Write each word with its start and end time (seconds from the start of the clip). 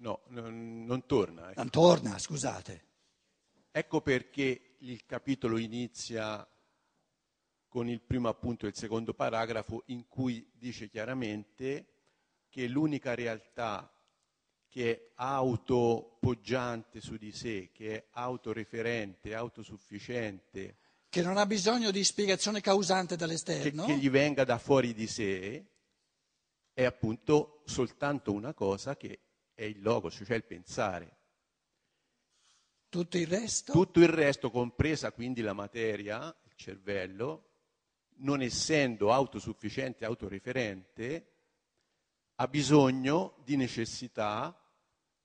No, 0.00 0.22
non, 0.28 0.84
non 0.84 1.06
torna. 1.06 1.50
Ecco. 1.50 1.60
Non 1.60 1.70
torna, 1.70 2.18
scusate. 2.18 2.86
Ecco 3.70 4.00
perché 4.00 4.76
il 4.78 5.04
capitolo 5.06 5.58
inizia 5.58 6.46
con 7.68 7.88
il 7.88 8.00
primo 8.00 8.28
appunto 8.28 8.66
e 8.66 8.70
il 8.70 8.76
secondo 8.76 9.12
paragrafo 9.14 9.82
in 9.86 10.08
cui 10.08 10.48
dice 10.54 10.88
chiaramente 10.88 11.86
che 12.48 12.66
l'unica 12.66 13.14
realtà 13.14 13.92
che 14.68 14.92
è 14.92 15.10
autopoggiante 15.16 17.00
su 17.00 17.16
di 17.16 17.32
sé, 17.32 17.70
che 17.72 17.94
è 17.94 18.06
autoreferente, 18.12 19.34
autosufficiente, 19.34 20.76
Che 21.08 21.22
non 21.22 21.38
ha 21.38 21.46
bisogno 21.46 21.90
di 21.90 22.04
spiegazione 22.04 22.60
causante 22.60 23.14
che, 23.14 23.20
dall'esterno. 23.20 23.86
che 23.86 23.96
gli 23.96 24.10
venga 24.10 24.44
da 24.44 24.58
fuori 24.58 24.92
di 24.92 25.06
sé, 25.06 25.64
è 26.72 26.84
appunto 26.84 27.62
soltanto 27.64 28.32
una 28.32 28.52
cosa 28.54 28.96
che 28.96 29.18
è 29.58 29.64
il 29.64 29.82
logos, 29.82 30.22
cioè 30.24 30.36
il 30.36 30.44
pensare. 30.44 31.16
Tutto 32.88 33.18
il 33.18 33.26
resto 33.26 33.72
Tutto 33.72 33.98
il 33.98 34.08
resto, 34.08 34.52
compresa 34.52 35.10
quindi 35.10 35.40
la 35.40 35.52
materia, 35.52 36.28
il 36.44 36.52
cervello, 36.54 37.46
non 38.18 38.40
essendo 38.40 39.12
autosufficiente, 39.12 40.04
autoreferente, 40.04 41.32
ha 42.36 42.46
bisogno 42.46 43.34
di 43.42 43.56
necessità, 43.56 44.56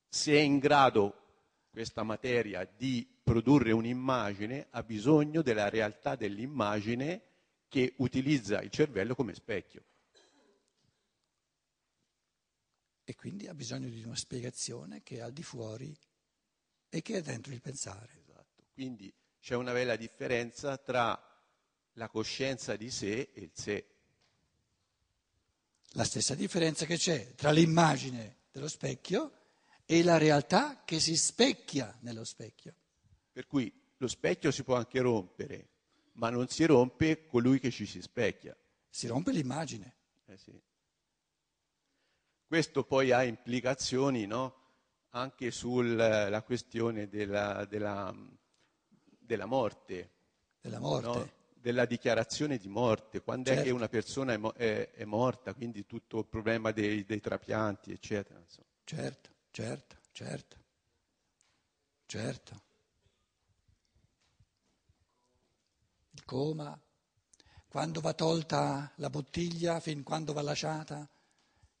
se 0.08 0.32
è 0.32 0.40
in 0.40 0.58
grado 0.58 1.22
questa 1.70 2.02
materia 2.02 2.64
di 2.64 3.08
produrre 3.22 3.70
un'immagine, 3.70 4.66
ha 4.70 4.82
bisogno 4.82 5.42
della 5.42 5.68
realtà 5.68 6.16
dell'immagine 6.16 7.22
che 7.68 7.94
utilizza 7.98 8.60
il 8.62 8.70
cervello 8.70 9.14
come 9.14 9.32
specchio. 9.32 9.84
E 13.04 13.14
quindi 13.14 13.46
ha 13.46 13.54
bisogno 13.54 13.88
di 13.88 14.02
una 14.02 14.16
spiegazione 14.16 15.02
che 15.02 15.16
è 15.16 15.20
al 15.20 15.32
di 15.32 15.42
fuori 15.42 15.94
e 16.88 17.02
che 17.02 17.16
è 17.16 17.22
dentro 17.22 17.52
il 17.52 17.60
pensare. 17.60 18.20
Esatto. 18.22 18.64
Quindi 18.72 19.12
c'è 19.40 19.54
una 19.54 19.72
bella 19.72 19.96
differenza 19.96 20.78
tra 20.78 21.20
la 21.92 22.08
coscienza 22.08 22.76
di 22.76 22.90
sé 22.90 23.30
e 23.34 23.40
il 23.42 23.50
sé. 23.52 23.88
La 25.96 26.04
stessa 26.04 26.34
differenza 26.34 26.86
che 26.86 26.96
c'è 26.96 27.34
tra 27.34 27.50
l'immagine 27.50 28.38
dello 28.50 28.68
specchio 28.68 29.42
e 29.84 30.02
la 30.02 30.16
realtà 30.16 30.82
che 30.84 30.98
si 30.98 31.16
specchia 31.16 31.96
nello 32.00 32.24
specchio. 32.24 32.74
Per 33.30 33.46
cui 33.46 33.72
lo 33.98 34.08
specchio 34.08 34.50
si 34.50 34.64
può 34.64 34.76
anche 34.76 35.00
rompere, 35.00 35.68
ma 36.12 36.30
non 36.30 36.48
si 36.48 36.64
rompe 36.64 37.26
colui 37.26 37.60
che 37.60 37.70
ci 37.70 37.86
si 37.86 38.00
specchia. 38.00 38.56
Si 38.88 39.06
rompe 39.06 39.30
l'immagine. 39.30 39.96
Eh 40.26 40.38
sì. 40.38 40.60
Questo 42.46 42.84
poi 42.84 43.10
ha 43.10 43.22
implicazioni 43.24 44.26
no? 44.26 44.54
anche 45.10 45.50
sulla 45.50 46.42
questione 46.42 47.08
della, 47.08 47.64
della- 47.64 48.14
della 49.18 49.46
morte, 49.46 50.10
della 50.60 50.78
morte. 50.78 51.08
no? 51.18 51.28
della 51.54 51.86
dichiarazione 51.86 52.58
di 52.58 52.68
morte, 52.68 53.22
quando 53.22 53.48
è 53.50 53.54
Certo. 53.54 53.68
che 53.68 53.74
una 53.74 53.88
persona 53.88 54.34
è, 54.34 54.40
è- 54.52 54.90
è 54.90 55.04
morta, 55.04 55.54
quindi 55.54 55.86
tutto 55.86 56.18
il 56.18 56.26
problema 56.26 56.72
dei, 56.72 57.04
dei 57.04 57.20
trapianti, 57.20 57.90
eccetera. 57.90 58.38
insomma. 58.38 58.66
Certo, 58.84 59.30
certo, 59.50 59.96
certo, 60.12 60.56
certo. 62.06 62.62
Il 66.10 66.24
coma, 66.24 66.78
quando 67.68 68.00
va 68.00 68.12
tolta 68.14 68.92
la 68.96 69.10
bottiglia, 69.10 69.80
fin 69.80 70.02
quando 70.02 70.32
va 70.32 70.42
lasciata, 70.42 71.08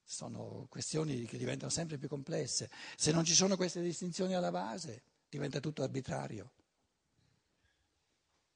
sono 0.04 0.66
questioni 0.68 1.24
che 1.24 1.38
diventano 1.38 1.70
sempre 1.70 1.98
più 1.98 2.08
complesse. 2.08 2.70
Se 2.96 3.10
non 3.10 3.24
ci 3.24 3.34
sono 3.34 3.56
queste 3.56 3.80
distinzioni 3.80 4.34
alla 4.34 4.50
base, 4.50 5.02
diventa 5.28 5.60
tutto 5.60 5.82
arbitrario. 5.82 6.52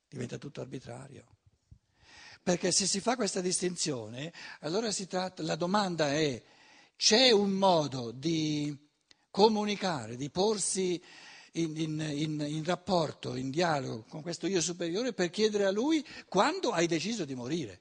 Diventa 0.09 0.39
tutto 0.39 0.61
arbitrario. 0.61 1.25
Perché 2.43 2.71
se 2.71 2.87
si 2.87 3.01
fa 3.01 3.17
questa 3.17 3.41
distinzione, 3.41 4.33
allora 4.61 4.91
tratta, 4.93 5.43
la 5.43 5.57
domanda 5.57 6.13
è, 6.13 6.43
c'è 6.97 7.31
un 7.31 7.51
modo 7.51 8.11
di 8.11 8.77
comunicare, 9.31 10.17
di 10.17 10.31
porsi 10.31 11.03
in, 11.53 11.77
in- 11.77 12.13
in- 12.15 12.47
in 12.49 12.65
rapporto, 12.65 13.35
in 13.37 13.51
dialogo 13.51 14.05
con 14.09 14.23
questo 14.23 14.47
io 14.47 14.61
superiore 14.61 15.13
per 15.13 15.31
chiedere 15.31 15.65
a 15.65 15.71
lui 15.71 16.05
quando 16.27 16.71
hai 16.71 16.87
deciso 16.87 17.25
di 17.25 17.35
morire? 17.35 17.81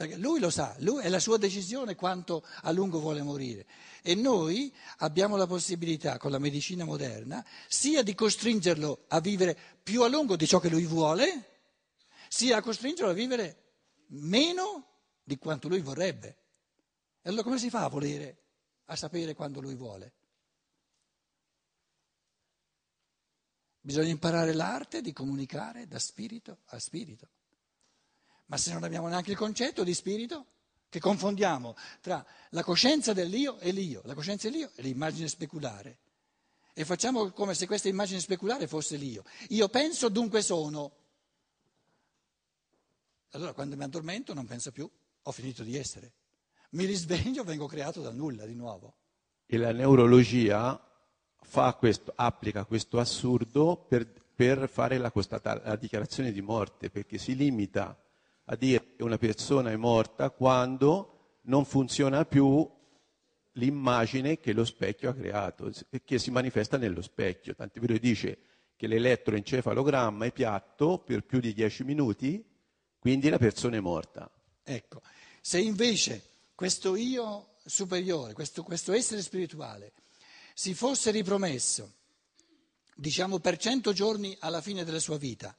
Perché 0.00 0.16
lui 0.16 0.40
lo 0.40 0.48
sa, 0.48 0.74
lui, 0.78 1.02
è 1.02 1.10
la 1.10 1.18
sua 1.18 1.36
decisione 1.36 1.94
quanto 1.94 2.42
a 2.62 2.70
lungo 2.70 3.00
vuole 3.00 3.20
morire. 3.20 3.66
E 4.00 4.14
noi 4.14 4.74
abbiamo 5.00 5.36
la 5.36 5.46
possibilità 5.46 6.16
con 6.16 6.30
la 6.30 6.38
medicina 6.38 6.86
moderna 6.86 7.44
sia 7.68 8.02
di 8.02 8.14
costringerlo 8.14 9.04
a 9.08 9.20
vivere 9.20 9.54
più 9.82 10.02
a 10.02 10.08
lungo 10.08 10.36
di 10.36 10.46
ciò 10.46 10.58
che 10.58 10.70
lui 10.70 10.86
vuole, 10.86 11.58
sia 12.30 12.56
a 12.56 12.62
costringerlo 12.62 13.10
a 13.10 13.12
vivere 13.12 13.72
meno 14.12 14.86
di 15.22 15.36
quanto 15.36 15.68
lui 15.68 15.82
vorrebbe. 15.82 16.28
E 17.20 17.28
allora 17.28 17.42
come 17.42 17.58
si 17.58 17.68
fa 17.68 17.84
a 17.84 17.88
volere, 17.88 18.38
a 18.86 18.96
sapere 18.96 19.34
quando 19.34 19.60
lui 19.60 19.74
vuole? 19.74 20.14
Bisogna 23.82 24.08
imparare 24.08 24.54
l'arte 24.54 25.02
di 25.02 25.12
comunicare 25.12 25.86
da 25.86 25.98
spirito 25.98 26.60
a 26.68 26.78
spirito. 26.78 27.28
Ma 28.50 28.56
se 28.56 28.72
non 28.72 28.82
abbiamo 28.82 29.06
neanche 29.06 29.30
il 29.30 29.36
concetto 29.36 29.84
di 29.84 29.94
spirito, 29.94 30.44
che 30.88 30.98
confondiamo 30.98 31.76
tra 32.00 32.24
la 32.50 32.64
coscienza 32.64 33.12
dell'io 33.12 33.60
e 33.60 33.70
l'io, 33.70 34.02
la 34.06 34.14
coscienza 34.14 34.50
dell'io 34.50 34.72
è 34.74 34.82
l'immagine 34.82 35.28
speculare. 35.28 35.98
E 36.74 36.84
facciamo 36.84 37.30
come 37.30 37.54
se 37.54 37.68
questa 37.68 37.86
immagine 37.86 38.18
speculare 38.18 38.66
fosse 38.66 38.96
l'io. 38.96 39.22
Io 39.50 39.68
penso, 39.68 40.08
dunque 40.08 40.42
sono. 40.42 40.90
Allora 43.30 43.52
quando 43.52 43.76
mi 43.76 43.84
addormento 43.84 44.34
non 44.34 44.46
penso 44.46 44.72
più, 44.72 44.90
ho 45.22 45.30
finito 45.30 45.62
di 45.62 45.76
essere. 45.76 46.12
Mi 46.70 46.86
risveglio, 46.86 47.44
vengo 47.44 47.66
creato 47.66 48.00
dal 48.00 48.16
nulla 48.16 48.46
di 48.46 48.54
nuovo. 48.56 48.94
E 49.46 49.56
la 49.58 49.70
neurologia 49.70 50.80
questo, 51.78 52.12
applica 52.16 52.64
questo 52.64 52.98
assurdo 52.98 53.76
per, 53.76 54.12
per 54.34 54.68
fare 54.68 54.98
la, 54.98 55.12
constata- 55.12 55.62
la 55.64 55.76
dichiarazione 55.76 56.32
di 56.32 56.40
morte, 56.40 56.90
perché 56.90 57.16
si 57.16 57.36
limita 57.36 57.96
a 58.50 58.56
dire 58.56 58.94
che 58.96 59.02
una 59.04 59.18
persona 59.18 59.70
è 59.70 59.76
morta 59.76 60.30
quando 60.30 61.38
non 61.42 61.64
funziona 61.64 62.24
più 62.24 62.68
l'immagine 63.52 64.40
che 64.40 64.52
lo 64.52 64.64
specchio 64.64 65.10
ha 65.10 65.14
creato, 65.14 65.72
e 65.88 66.02
che 66.02 66.18
si 66.18 66.30
manifesta 66.32 66.76
nello 66.76 67.00
specchio. 67.00 67.54
Tant'è 67.54 67.78
vero 67.78 67.96
dice 67.98 68.38
che 68.76 68.88
l'elettroencefalogramma 68.88 70.26
è 70.26 70.32
piatto 70.32 70.98
per 70.98 71.24
più 71.24 71.38
di 71.38 71.52
10 71.52 71.84
minuti, 71.84 72.44
quindi 72.98 73.28
la 73.28 73.38
persona 73.38 73.76
è 73.76 73.80
morta. 73.80 74.28
Ecco, 74.64 75.00
se 75.40 75.60
invece 75.60 76.22
questo 76.56 76.96
io 76.96 77.54
superiore, 77.64 78.32
questo, 78.32 78.64
questo 78.64 78.92
essere 78.92 79.22
spirituale, 79.22 79.92
si 80.54 80.74
fosse 80.74 81.12
ripromesso, 81.12 81.92
diciamo 82.96 83.38
per 83.38 83.56
cento 83.58 83.92
giorni 83.92 84.36
alla 84.40 84.60
fine 84.60 84.84
della 84.84 84.98
sua 84.98 85.18
vita, 85.18 85.54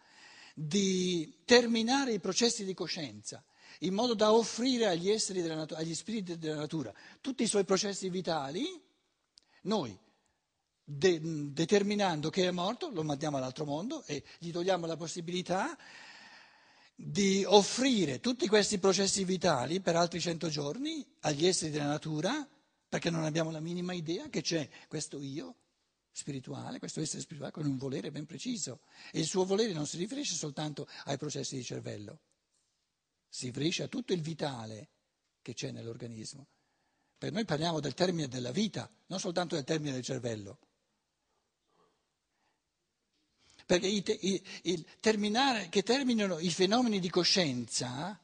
di 0.55 1.41
terminare 1.45 2.13
i 2.13 2.19
processi 2.19 2.63
di 2.65 2.73
coscienza, 2.73 3.43
in 3.79 3.93
modo 3.93 4.13
da 4.13 4.33
offrire 4.33 4.87
agli 4.87 5.09
esseri 5.09 5.41
della 5.41 5.55
natura, 5.55 5.79
agli 5.79 5.95
spiriti 5.95 6.37
della 6.37 6.55
natura, 6.55 6.93
tutti 7.19 7.43
i 7.43 7.47
suoi 7.47 7.63
processi 7.63 8.09
vitali, 8.09 8.65
noi, 9.63 9.97
de- 10.83 11.19
determinando 11.51 12.29
che 12.29 12.47
è 12.47 12.51
morto, 12.51 12.89
lo 12.89 13.03
mandiamo 13.03 13.37
all'altro 13.37 13.65
mondo 13.65 14.03
e 14.05 14.23
gli 14.39 14.51
togliamo 14.51 14.85
la 14.85 14.97
possibilità 14.97 15.77
di 16.95 17.43
offrire 17.47 18.19
tutti 18.19 18.47
questi 18.47 18.77
processi 18.77 19.23
vitali 19.23 19.79
per 19.79 19.95
altri 19.95 20.19
cento 20.19 20.49
giorni 20.49 21.05
agli 21.21 21.47
esseri 21.47 21.71
della 21.71 21.87
natura, 21.87 22.47
perché 22.87 23.09
non 23.09 23.23
abbiamo 23.23 23.49
la 23.51 23.59
minima 23.59 23.93
idea 23.93 24.29
che 24.29 24.41
c'è 24.41 24.67
questo 24.87 25.19
io 25.19 25.55
spirituale, 26.11 26.79
questo 26.79 26.99
essere 27.01 27.21
spirituale 27.21 27.53
con 27.53 27.65
un 27.65 27.77
volere 27.77 28.11
ben 28.11 28.25
preciso. 28.25 28.81
E 29.11 29.19
il 29.19 29.25
suo 29.25 29.45
volere 29.45 29.73
non 29.73 29.87
si 29.87 29.97
riferisce 29.97 30.35
soltanto 30.35 30.87
ai 31.05 31.17
processi 31.17 31.55
di 31.55 31.63
cervello, 31.63 32.19
si 33.29 33.45
riferisce 33.47 33.83
a 33.83 33.87
tutto 33.87 34.13
il 34.13 34.21
vitale 34.21 34.89
che 35.41 35.53
c'è 35.53 35.71
nell'organismo. 35.71 36.47
Per 37.17 37.31
noi 37.31 37.45
parliamo 37.45 37.79
del 37.79 37.93
termine 37.93 38.27
della 38.27 38.51
vita, 38.51 38.91
non 39.07 39.19
soltanto 39.19 39.55
del 39.55 39.63
termine 39.63 39.93
del 39.93 40.03
cervello. 40.03 40.59
Perché 43.65 43.87
i 43.87 44.01
te- 44.03 44.17
i- 44.19 44.43
il 44.63 44.85
terminare- 44.99 45.69
che 45.69 45.83
terminano 45.83 46.39
i 46.39 46.49
fenomeni 46.49 46.99
di 46.99 47.09
coscienza 47.09 48.19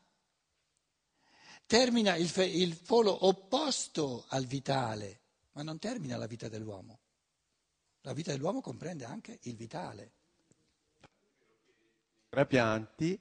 termina 1.66 2.16
il, 2.16 2.28
fe- 2.28 2.46
il 2.46 2.76
polo 2.78 3.28
opposto 3.28 4.26
al 4.30 4.46
vitale, 4.46 5.22
ma 5.54 5.62
non 5.64 5.80
termina 5.80 6.18
la 6.18 6.28
vita 6.28 6.50
dell'uomo. 6.50 7.00
La 8.08 8.14
vita 8.14 8.32
dell'uomo 8.32 8.62
comprende 8.62 9.04
anche 9.04 9.38
il 9.44 9.58
vitale. 9.58 10.14
trapianti 12.30 13.20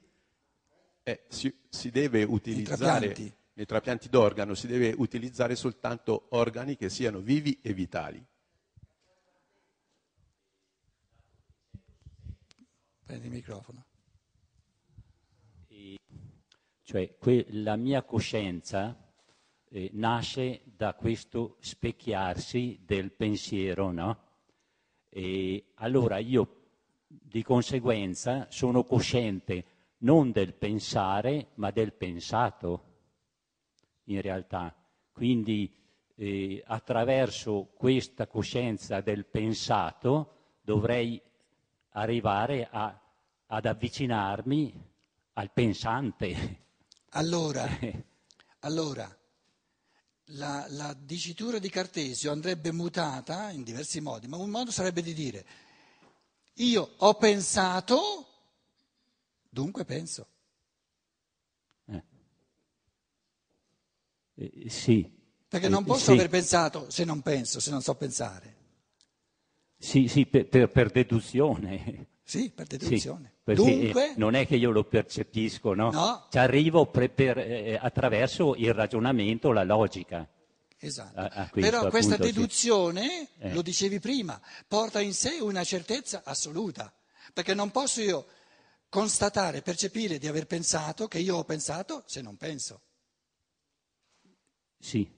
eh, 1.03 1.25
si, 1.27 1.53
si 1.67 1.91
deve 1.91 2.23
utilizzare 2.23 3.07
trapianti. 3.07 3.35
nei 3.51 3.65
trapianti 3.65 4.07
d'organo 4.07 4.53
si 4.53 4.65
deve 4.65 4.93
utilizzare 4.97 5.57
soltanto 5.57 6.27
organi 6.29 6.77
che 6.77 6.89
siano 6.89 7.19
vivi 7.19 7.59
e 7.61 7.73
vitali. 7.73 8.25
Prendi 13.03 13.25
il 13.25 13.33
microfono. 13.33 13.85
E, 15.67 15.97
cioè, 16.83 17.17
que- 17.17 17.47
la 17.49 17.75
mia 17.75 18.03
coscienza 18.03 18.97
eh, 19.67 19.89
nasce 19.91 20.61
da 20.63 20.93
questo 20.93 21.57
specchiarsi 21.59 22.79
del 22.85 23.11
pensiero, 23.11 23.91
no? 23.91 24.26
E 25.17 25.71
allora 25.77 26.19
io 26.19 26.47
di 27.07 27.41
conseguenza 27.41 28.45
sono 28.51 28.83
cosciente 28.83 29.65
non 30.01 30.31
del 30.31 30.53
pensare, 30.53 31.47
ma 31.55 31.71
del 31.71 31.93
pensato 31.93 32.83
in 34.03 34.21
realtà. 34.21 34.75
Quindi 35.11 35.75
eh, 36.13 36.63
attraverso 36.67 37.71
questa 37.73 38.27
coscienza 38.27 39.01
del 39.01 39.25
pensato 39.25 40.35
dovrei 40.61 41.19
arrivare 41.93 42.67
a, 42.69 43.01
ad 43.47 43.65
avvicinarmi 43.65 44.71
al 45.33 45.51
pensante. 45.51 46.59
Allora, 47.09 47.67
allora 48.59 49.17
la, 50.31 50.65
la, 50.69 50.93
dicitura 50.93 51.59
di 51.59 51.69
Cartesio 51.69 52.31
andrebbe 52.31 52.71
mutata 52.71 53.49
in 53.51 53.63
diversi 53.63 54.01
modi, 54.01 54.27
ma 54.27 54.37
un 54.37 54.49
modo 54.49 54.71
sarebbe 54.71 55.01
di 55.01 55.13
dire 55.13 55.45
io 56.59 56.93
ho 56.97 57.13
pensato, 57.15 58.25
dunque 59.49 59.85
penso. 59.85 60.27
Eh, 64.35 64.69
sì. 64.69 65.09
Perché 65.47 65.69
non 65.69 65.83
Eh, 65.83 65.85
posso 65.85 66.05
sì. 66.05 66.11
aver 66.11 66.29
pensato 66.29 66.89
se 66.89 67.03
non 67.05 67.21
penso, 67.21 67.59
se 67.59 67.69
non 67.69 67.81
so 67.81 67.95
pensare. 67.95 68.55
Sì, 69.77 70.07
sì, 70.07 70.25
per, 70.25 70.47
per- 70.47 70.69
per 70.69 70.89
deduzione. 70.91 72.07
Sì, 72.29 72.49
per 72.51 72.67
Sì, 72.69 72.77
deduzione. 72.77 73.35
perché 73.41 73.61
Dunque, 73.63 74.11
eh, 74.11 74.13
non 74.17 74.33
è 74.35 74.45
che 74.45 74.57
io 74.57 74.69
lo 74.69 74.83
percepisco, 74.83 75.73
no? 75.73 75.91
No. 75.91 76.27
Ci 76.29 76.37
arrivo 76.37 76.85
per- 76.87 77.09
per, 77.13 77.37
eh, 77.37 77.79
attraverso 77.81 78.53
il 78.55 78.73
ragionamento, 78.73 79.53
la 79.53 79.63
logica. 79.63 80.27
esatto. 80.79 81.17
a- 81.19 81.23
a 81.23 81.49
questo, 81.49 81.71
Però 81.71 81.89
questa 81.89 82.15
appunto, 82.15 82.25
sì. 82.25 82.33
deduzione, 82.33 83.29
Eh. 83.39 83.53
lo 83.53 83.61
dicevi 83.61 83.99
prima, 84.01 84.39
porta 84.67 84.99
in 84.99 85.13
sé 85.13 85.39
una 85.39 85.63
certezza 85.63 86.21
assoluta. 86.25 86.93
Perché 87.33 87.53
non 87.53 87.71
posso 87.71 88.01
io 88.01 88.27
constatare, 88.89 89.61
percepire 89.61 90.17
di 90.19 90.27
aver 90.27 90.45
pensato 90.47 91.07
che 91.07 91.19
io 91.19 91.37
ho 91.37 91.43
pensato 91.45 92.03
se 92.05 92.21
non 92.21 92.35
penso. 92.35 92.81
Sì, 94.77 95.09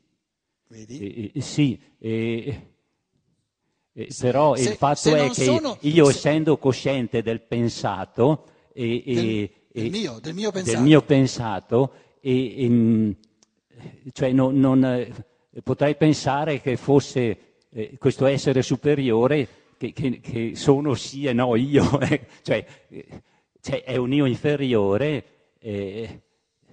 Vedi? 0.68 1.00
eh, 1.00 1.32
eh, 1.34 1.42
sì. 1.42 1.82
Eh, 3.94 4.08
però 4.20 4.56
Se- 4.56 4.70
il 4.70 4.76
fatto 4.76 5.16
è 5.16 5.28
che 5.30 5.44
sono- 5.44 5.78
io, 5.82 6.06
se- 6.06 6.12
essendo 6.12 6.58
cosciente 6.58 7.22
del 7.22 7.42
pensato, 7.42 8.46
e, 8.74 9.04
e- 9.06 9.14
Del- 9.14 9.50
del 9.72 9.86
e- 9.86 9.90
mio- 9.90 10.20
del 10.22 10.34
mio 10.34 10.52
del 10.52 10.64
pensato. 10.64 10.84
mio 10.84 11.02
pensato, 11.02 11.92
e- 12.22 12.64
e, 12.64 12.70
mh, 12.70 13.16
cioè 14.14 14.32
non, 14.32 14.60
non, 14.60 14.84
eh, 14.84 15.12
potrei 15.64 15.96
pensare 15.96 16.62
che 16.62 16.78
fosse 16.78 17.38
eh, 17.72 17.98
questo 18.00 18.26
essere 18.26 18.62
superiore 18.64 19.48
che, 19.78 19.94
che- 19.94 20.20
che 20.20 20.52
sono 20.56 20.96
sì 20.96 21.26
e 21.26 21.34
no 21.34 21.56
io, 21.56 21.84
eh, 22.02 22.26
cioè, 22.42 22.66
cioè, 23.62 23.84
è 23.84 23.96
un 23.98 24.12
io 24.12 24.26
inferiore, 24.26 25.24
eh, 25.60 26.22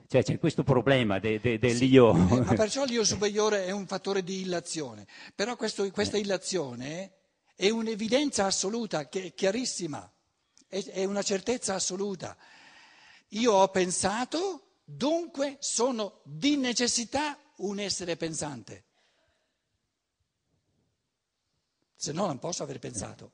cioè 0.09 0.23
c'è 0.23 0.39
questo 0.39 0.63
problema 0.63 1.19
de- 1.19 1.41
de- 1.41 1.59
dell'io. 1.59 2.13
Eh, 2.13 2.41
ma 2.41 2.55
perciò 2.55 2.85
l'io 2.85 3.05
superiore 3.05 3.67
è 3.67 3.71
un 3.71 3.87
fattore 3.87 4.23
di 4.23 4.41
illazione. 4.41 5.07
Però 5.35 5.57
questo- 5.57 5.89
questa 5.91 6.17
illazione 6.17 7.13
è 7.55 7.71
un'evidenza 7.71 8.47
assoluta, 8.47 9.09
che 9.09 9.25
è 9.25 9.35
chiarissima, 9.35 10.11
è, 10.69 10.83
è 10.85 11.05
una 11.05 11.23
certezza 11.23 11.75
assoluta. 11.75 12.37
Io 13.31 13.53
ho 13.53 13.69
pensato, 13.69 14.81
dunque 14.85 15.57
sono 15.61 16.21
di 16.25 16.57
necessità 16.57 17.39
un 17.57 17.79
essere 17.81 18.17
pensante. 18.17 18.85
Se 21.95 22.13
no 22.13 22.27
non 22.27 22.39
posso 22.39 22.63
aver 22.63 22.79
pensato. 22.79 23.33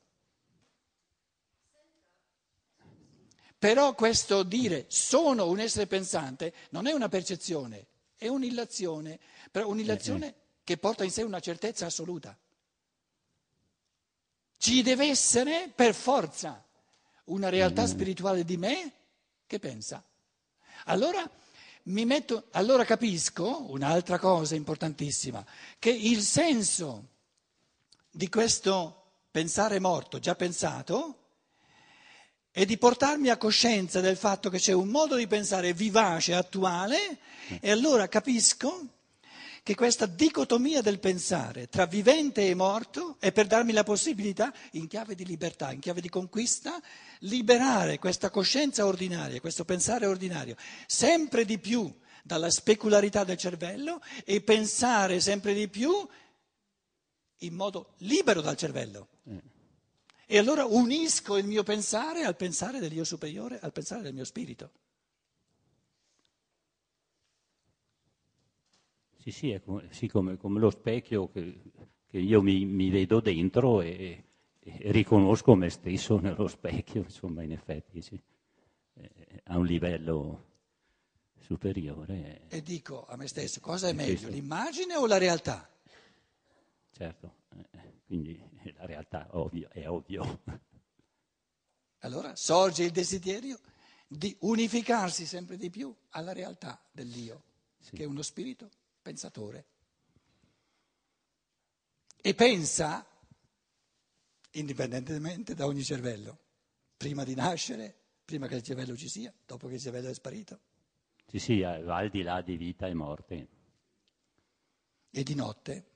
Però 3.62 3.94
questo 3.94 4.43
dire 4.43 4.87
sono 4.88 5.47
un 5.47 5.61
essere 5.61 5.87
pensante 5.87 6.53
non 6.70 6.88
è 6.88 6.93
una 6.93 7.09
percezione, 7.09 7.87
è 8.17 8.26
un'illazione, 8.26 9.20
però 9.53 9.69
un'illazione 9.69 10.35
che 10.64 10.79
porta 10.79 11.05
in 11.05 11.12
sé 11.12 11.23
una 11.23 11.38
certezza 11.38 11.87
assoluta. 11.87 12.37
Ci 14.56 14.82
deve 14.82 15.06
essere 15.06 15.70
per 15.73 15.94
forza 15.94 16.61
una 17.26 17.50
realtà 17.50 17.87
spirituale 17.87 18.44
di 18.44 18.56
me 18.56 18.93
che 19.47 19.61
pensa. 19.61 20.03
Allora, 20.87 21.31
mi 21.85 22.05
metto, 22.05 22.49
allora 22.50 22.85
capisco 22.85 23.70
un'altra 23.70 24.19
cosa 24.19 24.56
importantissima, 24.56 25.47
che 25.79 25.91
il 25.91 26.20
senso 26.23 27.11
di 28.11 28.29
questo 28.29 29.05
pensare 29.31 29.79
morto, 29.79 30.19
già 30.19 30.35
pensato, 30.35 31.22
è 32.52 32.66
di 32.66 32.76
portarmi 32.76 33.31
a 33.31 33.38
coscienza 33.38 34.00
del 34.00 34.19
fatto 34.19 34.50
che 34.50 34.58
c'è 34.58 34.72
un 34.72 34.88
modo 34.88 35.16
di 35.16 35.26
pensare 35.26 35.72
vivace, 35.72 36.34
attuale, 36.34 37.19
e 37.60 37.70
allora 37.70 38.08
capisco 38.08 38.88
che 39.62 39.75
questa 39.75 40.04
dicotomia 40.04 40.82
del 40.82 40.99
pensare 40.99 41.69
tra 41.69 41.87
vivente 41.87 42.46
e 42.46 42.54
morto 42.54 43.16
è 43.20 43.32
per 43.32 43.46
darmi 43.46 43.72
la 43.72 43.84
possibilità, 43.84 44.52
in 44.72 44.87
chiave 44.87 45.14
di 45.14 45.25
libertà, 45.25 45.72
in 45.72 45.81
chiave 45.81 46.02
di 46.02 46.10
conquista, 46.10 46.78
liberare 47.20 47.99
questa 47.99 48.28
coscienza 48.28 48.84
ordinaria, 48.84 49.40
questo 49.40 49.64
pensare 49.64 50.04
ordinario, 50.04 50.56
sempre 50.87 51.46
di 51.46 51.58
più 51.58 51.90
dalla 52.22 52.50
specularità 52.50 53.25
del 53.25 53.38
cervello 53.38 54.02
e 54.25 54.43
pensare 54.43 55.20
sempre 55.20 55.54
di 55.54 55.69
più 55.69 56.06
in 57.38 57.54
modo 57.54 57.94
libero 57.99 58.43
dal 58.43 58.56
cervello. 58.56 59.08
E 60.27 60.37
allora 60.39 60.65
unisco 60.65 61.37
il 61.37 61.47
mio 61.47 61.63
pensare 61.63 62.25
al 62.25 62.35
pensare 62.37 62.81
dell'io 62.81 63.05
superiore, 63.05 63.61
al 63.61 63.73
pensare 63.73 64.03
del 64.03 64.15
mio 64.15 64.25
spirito. 64.25 64.71
Sì, 69.19 69.31
sì, 69.31 69.51
è 69.51 69.61
come, 69.63 69.87
sì, 69.91 70.09
come- 70.09 70.37
come 70.37 70.59
lo 70.59 70.71
specchio 70.71 71.31
che, 71.31 71.61
che 72.09 72.19
io 72.19 72.43
mi, 72.43 72.64
mi 72.64 72.91
vedo 72.91 73.21
dentro 73.21 73.81
e, 73.81 74.25
e 74.59 74.91
riconosco 74.93 75.55
me 75.55 75.71
stesso 75.71 76.19
nello 76.19 76.49
specchio, 76.49 77.02
insomma, 77.02 77.43
in 77.43 77.52
effetti, 77.52 78.02
sì. 78.02 78.21
Eh, 78.95 79.41
a 79.45 79.57
un 79.59 79.64
livello 79.67 80.45
superiore, 81.38 82.14
eh, 82.49 82.57
E 82.57 82.62
dico 82.62 83.05
a 83.07 83.17
me 83.17 83.26
stesso, 83.26 83.59
cosa 83.61 83.88
è 83.88 83.93
meglio, 83.93 84.29
sì. 84.29 84.31
l'immagine 84.31 84.95
o 84.95 85.07
la 85.07 85.19
realtà? 85.19 85.69
certo. 86.93 87.35
Quindi 88.12 88.38
eh, 88.64 88.75
la 88.76 88.85
realtà 88.85 89.26
ovvio, 89.31 89.71
è 89.71 89.88
ovvio. 89.88 90.42
Allora 92.00 92.37
sorge 92.37 92.85
il 92.85 92.90
desiderio 92.90 93.59
di 94.07 94.37
unificarsi 94.40 95.25
sempre 95.25 95.57
di 95.57 95.71
più 95.71 95.95
alla 96.11 96.35
realtà 96.35 96.78
dell'io, 96.92 97.42
Sì. 97.78 97.92
che 97.92 98.02
è 98.02 98.07
uno 98.07 98.21
spirito 98.21 98.69
pensatore. 99.00 99.64
E 102.21 102.35
pensa 102.35 103.02
indipendentemente 104.50 105.54
da 105.54 105.64
ogni 105.64 105.83
cervello, 105.83 106.38
prima 106.99 107.25
di 107.25 107.35
nascere, 107.35 107.97
prima 108.26 108.47
che 108.47 108.57
il 108.57 108.62
cervello 108.62 108.95
ci 108.95 109.09
sia, 109.09 109.33
dopo 109.47 109.69
che 109.69 109.76
il 109.76 109.81
cervello 109.81 110.11
è 110.11 110.14
sparito, 110.14 110.61
Sì, 111.28 111.38
sì, 111.38 111.61
va 111.61 111.97
al 111.97 112.11
di 112.11 112.21
là 112.21 112.42
di 112.42 112.59
vita 112.59 112.87
e 112.88 112.92
morte. 112.92 113.49
e 115.11 115.23
di 115.23 115.35
notte. 115.35 115.91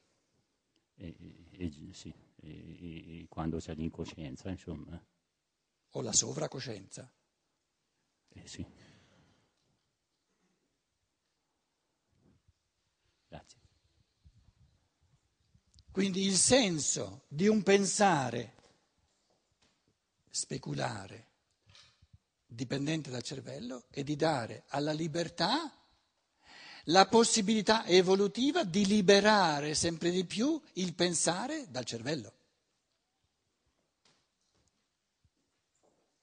E, 0.99 1.15
e- 1.19 1.89
e- 1.89 1.93
sì, 1.93 2.13
e- 2.37 3.21
e 3.21 3.27
quando 3.29 3.59
c'è 3.59 3.75
l'incoscienza, 3.75 4.49
insomma. 4.49 5.01
o 5.91 6.01
la 6.03 6.13
sovracoscienza. 6.13 7.11
eh, 8.29 8.47
sì. 8.47 8.67
Grazie. 13.29 13.59
Quindi 15.91 16.27
il 16.27 16.37
senso 16.37 17.25
di 17.29 17.47
un 17.49 17.63
pensare 17.63 18.55
speculare, 20.29 21.29
dipendente 22.47 23.11
dal 23.11 23.23
cervello, 23.23 23.87
è 23.89 24.03
di 24.03 24.17
dare 24.17 24.65
alla 24.69 24.93
libertà 24.93 25.73
la 26.87 27.07
possibilità 27.07 27.87
evolutiva 27.87 28.65
di 28.65 28.87
liberare 28.87 29.75
sempre 29.75 30.11
di 30.11 30.25
più 30.25 30.61
il 30.75 30.95
pensare 30.95 31.67
dal 31.69 31.85
cervello. 31.85 32.33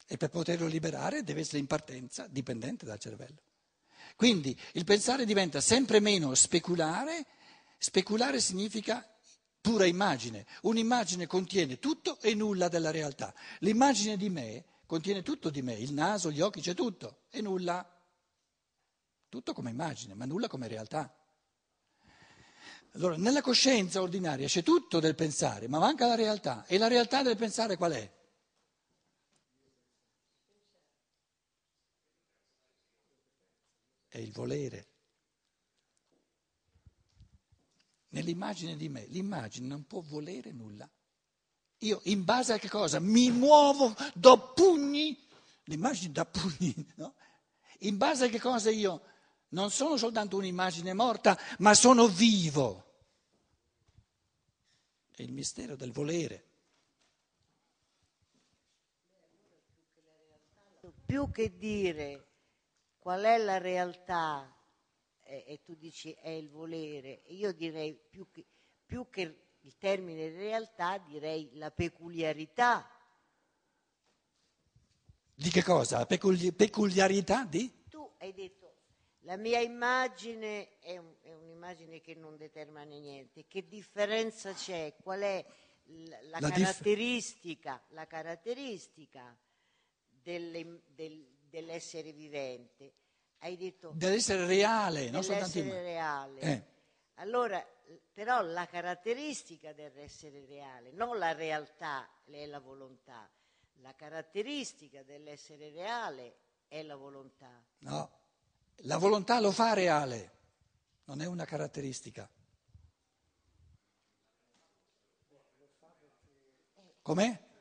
E 0.05 0.17
per 0.17 0.29
poterlo 0.29 0.67
liberare 0.67 1.23
deve 1.23 1.41
essere 1.41 1.57
in 1.59 1.67
partenza 1.67 2.27
dipendente 2.27 2.85
dal 2.85 2.99
cervello. 2.99 3.41
Quindi 4.15 4.57
il 4.73 4.83
pensare 4.83 5.25
diventa 5.25 5.59
sempre 5.59 5.99
meno 5.99 6.35
speculare, 6.35 7.25
speculare 7.77 8.39
significa 8.39 9.07
pura 9.59 9.85
immagine, 9.85 10.45
un'immagine 10.63 11.25
contiene 11.25 11.79
tutto 11.79 12.19
e 12.19 12.35
nulla 12.35 12.67
della 12.67 12.91
realtà, 12.91 13.33
l'immagine 13.59 14.17
di 14.17 14.29
me 14.29 14.65
contiene 14.85 15.23
tutto 15.23 15.49
di 15.49 15.61
me, 15.61 15.73
il 15.73 15.93
naso, 15.93 16.29
gli 16.29 16.41
occhi, 16.41 16.61
c'è 16.61 16.75
tutto 16.75 17.21
e 17.29 17.41
nulla, 17.41 17.92
tutto 19.33 19.53
come 19.53 19.71
immagine, 19.71 20.13
ma 20.13 20.25
nulla 20.25 20.47
come 20.47 20.67
realtà. 20.67 21.11
Allora, 22.91 23.17
nella 23.17 23.41
coscienza 23.41 23.99
ordinaria 23.99 24.45
c'è 24.45 24.61
tutto 24.61 24.99
del 24.99 25.15
pensare, 25.15 25.67
ma 25.67 25.79
manca 25.79 26.05
la 26.05 26.13
realtà. 26.13 26.63
E 26.67 26.77
la 26.77 26.87
realtà 26.87 27.23
del 27.23 27.35
pensare 27.35 27.75
qual 27.75 27.93
è? 27.93 28.13
È 34.07 34.19
il 34.19 34.31
volere. 34.31 34.87
Nell'immagine 38.09 38.77
di 38.77 38.87
me, 38.87 39.07
l'immagine 39.07 39.65
non 39.65 39.87
può 39.87 40.01
volere 40.01 40.51
nulla. 40.51 40.87
Io 41.79 42.01
in 42.03 42.23
base 42.23 42.53
a 42.53 42.59
che 42.59 42.69
cosa? 42.69 42.99
Mi 42.99 43.31
muovo, 43.31 43.95
do 44.13 44.53
pugni, 44.53 45.27
l'immagine 45.63 46.13
da 46.13 46.23
pugni, 46.23 46.75
no? 46.97 47.15
In 47.79 47.97
base 47.97 48.25
a 48.25 48.29
che 48.29 48.39
cosa 48.39 48.69
io 48.69 49.01
non 49.53 49.71
sono 49.71 49.97
soltanto 49.97 50.37
un'immagine 50.37 50.93
morta, 50.93 51.37
ma 51.59 51.73
sono 51.73 52.07
vivo. 52.07 52.91
È 55.15 55.21
il 55.21 55.31
mistero 55.31 55.75
del 55.75 55.91
volere. 55.91 56.47
Più 61.05 61.29
che 61.31 61.57
dire 61.57 62.27
qual 62.97 63.21
è 63.23 63.37
la 63.37 63.59
realtà, 63.59 64.51
eh, 65.21 65.43
e 65.47 65.61
tu 65.63 65.75
dici 65.75 66.11
è 66.11 66.29
il 66.29 66.49
volere, 66.49 67.21
io 67.27 67.53
direi 67.53 67.93
più 67.93 68.27
che, 68.31 68.45
più 68.85 69.07
che 69.09 69.41
il 69.59 69.77
termine 69.77 70.29
realtà, 70.29 70.97
direi 70.97 71.51
la 71.53 71.69
peculiarità. 71.69 72.89
Di 75.35 75.49
che 75.49 75.63
cosa? 75.63 75.99
La 75.99 76.05
peculi- 76.05 76.51
peculiarità 76.51 77.45
di? 77.45 77.83
Tu 77.87 78.11
hai 78.17 78.33
detto 78.33 78.62
la 79.23 79.37
mia 79.37 79.59
immagine 79.59 80.79
è, 80.79 80.97
un, 80.97 81.13
è, 81.21 81.33
un'immagine 81.33 82.01
che 82.01 82.15
non 82.15 82.37
determina 82.37 82.83
niente. 82.83 83.45
Che 83.47 83.67
differenza 83.67 84.53
c'è? 84.53 84.95
Qual 85.01 85.21
è 85.21 85.45
la, 85.85 86.39
la, 86.39 86.49
caratteristica, 86.49 87.73
dif- 87.73 87.93
la 87.93 88.07
caratteristica 88.07 89.37
delle, 90.09 90.81
del, 90.87 91.25
dell'essere 91.49 92.11
vivente? 92.11 92.93
Hai 93.39 93.57
detto 93.57 93.91
dell'essere 93.95 94.45
reale, 94.45 95.09
non 95.09 95.23
soltanto 95.23 95.61
reale. 95.61 96.39
Eh. 96.39 96.63
Allora, 97.15 97.65
però 98.13 98.41
la 98.41 98.65
caratteristica 98.65 99.73
dell'essere 99.73 100.45
reale, 100.45 100.91
non 100.91 101.17
la 101.17 101.33
realtà, 101.33 102.09
è 102.25 102.45
la 102.45 102.59
volontà. 102.59 103.29
La 103.77 103.93
caratteristica 103.95 105.03
dell'essere 105.03 105.69
reale 105.71 106.37
è 106.67 106.81
la 106.83 106.95
volontà. 106.95 107.63
No. 107.79 108.22
La 108.85 108.97
volontà 108.97 109.39
lo 109.39 109.51
fa 109.51 109.73
reale, 109.73 110.31
non 111.05 111.21
è 111.21 111.25
una 111.25 111.45
caratteristica. 111.45 112.29
Com'è? 117.01 117.51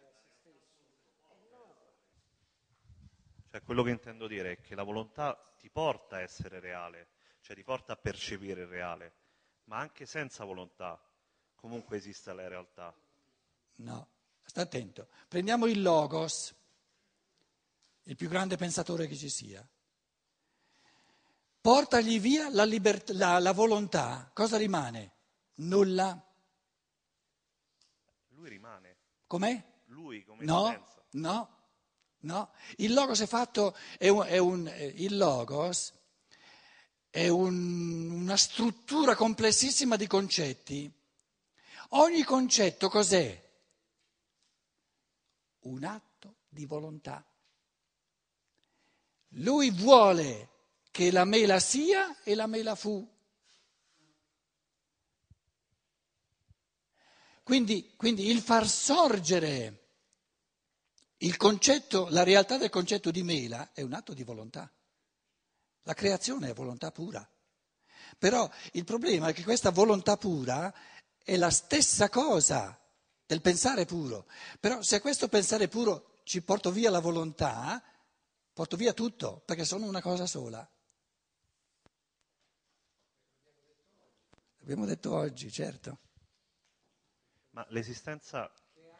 Cioè, 3.50 3.62
quello 3.62 3.82
che 3.82 3.90
intendo 3.90 4.26
dire 4.26 4.52
è 4.52 4.60
che 4.60 4.74
la 4.74 4.82
volontà 4.82 5.54
ti 5.58 5.68
porta 5.68 6.16
a 6.16 6.20
essere 6.20 6.58
reale, 6.58 7.08
cioè 7.40 7.54
ti 7.54 7.62
porta 7.62 7.92
a 7.92 7.96
percepire 7.96 8.62
il 8.62 8.68
reale, 8.68 9.14
ma 9.64 9.78
anche 9.78 10.06
senza 10.06 10.44
volontà 10.44 11.00
comunque 11.54 11.98
esiste 11.98 12.32
la 12.32 12.48
realtà. 12.48 12.92
No, 13.76 14.08
sta 14.42 14.62
attento. 14.62 15.08
Prendiamo 15.28 15.66
il 15.66 15.82
Logos, 15.82 16.52
il 18.04 18.16
più 18.16 18.28
grande 18.28 18.56
pensatore 18.56 19.06
che 19.06 19.16
ci 19.16 19.28
sia. 19.28 19.64
Portagli 21.62 22.18
via 22.18 22.50
la, 22.50 22.64
libert- 22.64 23.10
la, 23.10 23.38
la 23.38 23.52
volontà, 23.52 24.28
cosa 24.34 24.56
rimane? 24.56 25.12
Nulla. 25.54 26.20
Lui 28.30 28.48
rimane. 28.48 28.96
Com'è? 29.28 29.64
Lui 29.86 30.24
come 30.24 30.44
no, 30.44 30.66
esistenza. 30.66 31.04
No, 31.10 31.48
no. 32.22 32.52
Il 32.78 32.92
logos 32.92 33.20
è 33.20 33.26
fatto, 33.26 33.76
è 33.96 34.08
un, 34.08 34.24
è 34.26 34.38
un, 34.38 34.66
il 34.96 35.16
logos 35.16 35.92
è 37.08 37.28
un, 37.28 38.10
una 38.10 38.36
struttura 38.36 39.14
complessissima 39.14 39.94
di 39.94 40.08
concetti. 40.08 40.92
Ogni 41.90 42.24
concetto 42.24 42.88
cos'è? 42.88 43.50
Un 45.60 45.84
atto 45.84 46.36
di 46.48 46.64
volontà. 46.64 47.24
Lui 49.34 49.70
vuole 49.70 50.51
che 50.92 51.10
la 51.10 51.24
mela 51.24 51.58
sia 51.58 52.22
e 52.22 52.36
la 52.36 52.46
mela 52.46 52.76
fu. 52.76 53.10
Quindi, 57.42 57.94
quindi, 57.96 58.30
il 58.30 58.40
far 58.40 58.68
sorgere 58.68 59.78
il 61.18 61.36
concetto, 61.36 62.08
la 62.10 62.22
realtà 62.22 62.58
del 62.58 62.68
concetto 62.68 63.10
di 63.10 63.22
mela 63.22 63.70
è 63.72 63.82
un 63.82 63.94
atto 63.94 64.12
di 64.12 64.22
volontà. 64.22 64.70
La 65.84 65.94
creazione 65.94 66.50
è 66.50 66.54
volontà 66.54 66.92
pura. 66.92 67.28
Però 68.18 68.48
il 68.72 68.84
problema 68.84 69.28
è 69.28 69.32
che 69.32 69.42
questa 69.42 69.70
volontà 69.70 70.16
pura 70.16 70.72
è 71.24 71.36
la 71.36 71.50
stessa 71.50 72.08
cosa 72.08 72.78
del 73.24 73.40
pensare 73.40 73.86
puro. 73.86 74.26
Però 74.60 74.82
se 74.82 75.00
questo 75.00 75.28
pensare 75.28 75.68
puro 75.68 76.20
ci 76.24 76.42
porto 76.42 76.70
via 76.70 76.90
la 76.90 77.00
volontà, 77.00 77.82
porto 78.52 78.76
via 78.76 78.92
tutto, 78.92 79.42
perché 79.44 79.64
sono 79.64 79.86
una 79.86 80.02
cosa 80.02 80.26
sola. 80.26 80.68
L'abbiamo 84.62 84.86
detto 84.86 85.12
oggi, 85.12 85.50
certo. 85.50 85.98
Ma 87.50 87.66
l'esistenza, 87.70 88.48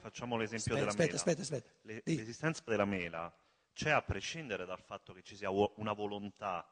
facciamo 0.01 0.37
l'esempio 0.37 0.75
aspetta, 0.75 0.79
della 0.79 0.91
aspetta, 0.91 1.05
mela. 1.05 1.17
Aspetta, 1.17 1.43
aspetta, 1.43 1.71
Le, 1.83 2.03
l'esistenza 2.05 2.63
della 2.67 2.85
mela 2.85 3.33
c'è 3.73 3.91
a 3.91 4.03
prescindere 4.03 4.67
dal 4.67 4.83
fatto 4.83 5.13
che 5.13 5.23
ci 5.23 5.37
sia 5.37 5.51
una 5.51 5.93
volontà 5.93 6.69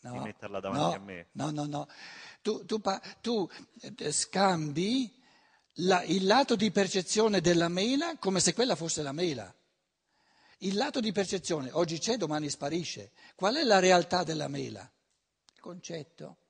no, 0.00 0.12
di 0.12 0.18
metterla 0.18 0.60
davanti 0.60 0.96
no, 0.96 1.02
a 1.02 1.04
me. 1.04 1.28
No, 1.32 1.50
no, 1.50 1.64
no. 1.64 1.88
Tu, 2.42 2.66
tu, 2.66 2.78
tu 3.22 3.48
eh, 3.80 4.12
scambi 4.12 5.10
la, 5.76 6.02
il 6.02 6.26
lato 6.26 6.54
di 6.54 6.70
percezione 6.70 7.40
della 7.40 7.68
mela 7.68 8.18
come 8.18 8.40
se 8.40 8.52
quella 8.52 8.76
fosse 8.76 9.02
la 9.02 9.12
mela. 9.12 9.50
Il 10.58 10.76
lato 10.76 11.00
di 11.00 11.12
percezione 11.12 11.70
oggi 11.72 11.98
c'è, 11.98 12.18
domani 12.18 12.50
sparisce. 12.50 13.12
Qual 13.34 13.54
è 13.54 13.64
la 13.64 13.78
realtà 13.78 14.22
della 14.22 14.48
mela? 14.48 14.82
Il 15.54 15.60
concetto. 15.60 16.40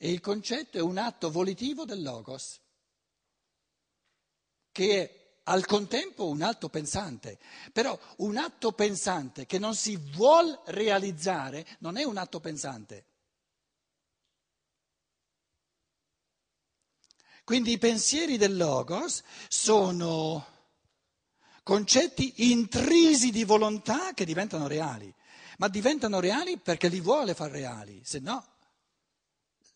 E 0.00 0.12
il 0.12 0.20
concetto 0.20 0.78
è 0.78 0.80
un 0.80 0.96
atto 0.96 1.28
volitivo 1.28 1.84
del 1.84 2.02
logos, 2.02 2.60
che 4.70 5.02
è 5.02 5.18
al 5.48 5.66
contempo 5.66 6.28
un 6.28 6.40
atto 6.42 6.68
pensante. 6.68 7.38
Però 7.72 7.98
un 8.18 8.36
atto 8.36 8.72
pensante 8.72 9.44
che 9.44 9.58
non 9.58 9.74
si 9.74 9.96
vuol 9.96 10.56
realizzare 10.66 11.66
non 11.80 11.96
è 11.96 12.04
un 12.04 12.16
atto 12.16 12.38
pensante. 12.38 13.06
Quindi 17.42 17.72
i 17.72 17.78
pensieri 17.78 18.36
del 18.36 18.56
logos 18.56 19.22
sono 19.48 20.46
concetti 21.64 22.52
intrisi 22.52 23.30
di 23.30 23.42
volontà 23.42 24.12
che 24.12 24.24
diventano 24.24 24.68
reali, 24.68 25.12
ma 25.56 25.68
diventano 25.68 26.20
reali 26.20 26.58
perché 26.58 26.88
li 26.88 27.00
vuole 27.00 27.34
far 27.34 27.50
reali, 27.50 28.00
se 28.04 28.20
no 28.20 28.56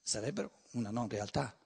sarebbero 0.03 0.51
una 0.73 0.91
non 0.91 1.09
realtà. 1.09 1.57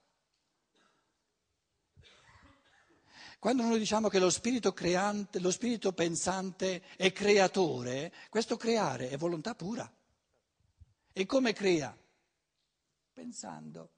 Quando 3.39 3.63
noi 3.63 3.77
diciamo 3.77 4.07
che 4.09 4.19
lo 4.19 4.29
spirito 4.29 4.73
creante, 4.73 5.39
lo 5.39 5.51
spirito 5.51 5.93
pensante 5.93 6.81
è 6.95 7.11
creatore, 7.11 8.11
questo 8.29 8.57
creare 8.57 9.09
è 9.09 9.17
volontà 9.17 9.53
pura. 9.53 9.91
E 11.13 11.25
come 11.25 11.53
crea? 11.53 11.95
Pensando. 13.13 13.91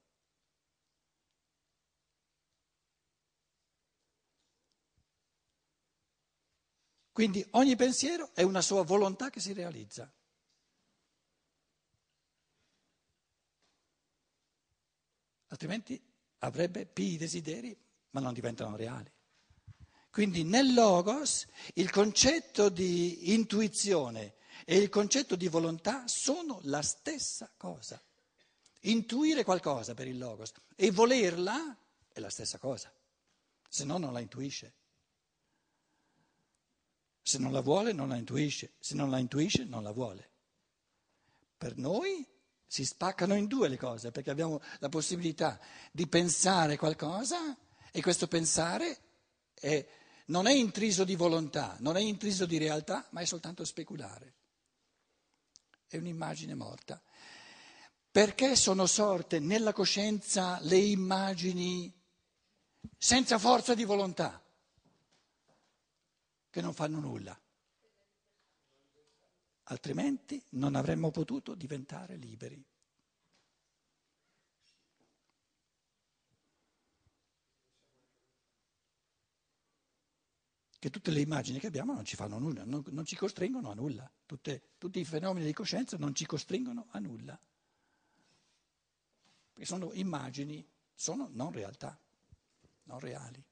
Quindi 7.11 7.45
ogni 7.51 7.75
pensiero 7.75 8.31
è 8.33 8.43
una 8.43 8.61
sua 8.61 8.83
volontà 8.83 9.29
che 9.29 9.41
si 9.41 9.51
realizza. 9.51 10.09
Altrimenti 15.59 16.01
avrebbe 16.39 16.85
pii 16.85 17.17
desideri, 17.17 17.77
ma 18.11 18.21
non 18.21 18.33
diventano 18.33 18.77
reali. 18.77 19.11
Quindi 20.09 20.43
nel 20.45 20.73
logos 20.73 21.45
il 21.73 21.89
concetto 21.91 22.69
di 22.69 23.33
intuizione 23.33 24.35
e 24.63 24.77
il 24.77 24.87
concetto 24.87 25.35
di 25.35 25.49
volontà 25.49 26.07
sono 26.07 26.61
la 26.63 26.81
stessa 26.81 27.51
cosa. 27.57 28.01
Intuire 28.83 29.43
qualcosa 29.43 29.93
per 29.93 30.07
il 30.07 30.17
logos 30.17 30.53
e 30.77 30.91
volerla 30.91 31.77
è 32.07 32.21
la 32.21 32.29
stessa 32.29 32.57
cosa, 32.57 32.89
se 33.67 33.83
no 33.83 33.97
non 33.97 34.13
la 34.13 34.21
intuisce. 34.21 34.73
Se 37.21 37.37
non 37.37 37.51
la 37.51 37.59
vuole 37.61 37.91
non 37.91 38.07
la 38.07 38.15
intuisce, 38.15 38.75
se 38.79 38.95
non 38.95 39.09
la 39.09 39.17
intuisce 39.17 39.65
non 39.65 39.83
la 39.83 39.91
vuole. 39.91 40.29
Per 41.57 41.75
noi 41.75 42.25
si 42.69 42.85
spaccano 42.85 43.33
in 43.33 43.47
due 43.47 43.67
le 43.67 43.77
cose 43.77 44.11
perché 44.11 44.29
abbiamo 44.29 44.61
la 44.77 44.89
possibilità 44.89 45.59
di 45.91 46.07
pensare 46.07 46.77
qualcosa 46.77 47.57
e 47.91 48.01
questo 48.01 48.27
pensare 48.27 48.97
è, 49.55 49.83
non 50.27 50.45
è 50.45 50.53
intriso 50.53 51.03
di 51.03 51.15
volontà, 51.15 51.75
non 51.79 51.97
è 51.97 51.99
intriso 51.99 52.45
di 52.45 52.59
realtà, 52.59 53.07
ma 53.09 53.21
è 53.21 53.25
soltanto 53.25 53.65
speculare. 53.65 54.35
È 55.87 55.97
un'immagine 55.97 56.53
morta. 56.53 57.01
Perché 58.11 58.55
sono 58.55 58.85
sorte 58.85 59.39
nella 59.39 59.73
coscienza 59.73 60.59
le 60.61 60.77
immagini 60.77 61.91
senza 62.95 63.39
forza 63.39 63.73
di 63.73 63.83
volontà? 63.83 64.43
che 66.49 66.61
non 66.61 66.73
fanno 66.73 66.99
nulla. 66.99 67.39
Altrimenti 69.71 70.43
non 70.51 70.73
avremmo 70.75 71.11
potuto 71.11 71.53
diventare 71.53 72.15
liberi. 72.15 72.63
Che 80.79 80.89
tutte 80.89 81.11
le 81.11 81.19
immagini 81.19 81.59
che 81.59 81.67
abbiamo 81.67 81.93
non 81.93 82.05
ci 82.05 82.15
fanno 82.15 82.39
nulla, 82.39 82.63
non, 82.63 82.83
non 82.87 83.05
ci 83.05 83.15
costringono 83.15 83.69
a 83.69 83.75
nulla. 83.75 84.09
Tutte, 84.25 84.69
tutti 84.77 84.99
i 84.99 85.05
fenomeni 85.05 85.45
di 85.45 85.53
coscienza 85.53 85.97
non 85.97 86.15
ci 86.15 86.25
costringono 86.25 86.87
a 86.91 86.99
nulla. 86.99 87.39
Perché 89.53 89.65
sono 89.65 89.91
immagini, 89.93 90.65
sono 90.95 91.29
non 91.33 91.51
realtà, 91.51 91.99
non 92.83 92.99
reali. 92.99 93.43